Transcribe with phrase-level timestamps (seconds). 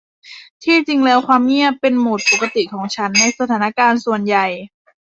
[0.63, 4.47] ที่จริงแล้วความเงียบเป็นโหมดปกติของฉันในสถานการณ์ส่วนใหญ่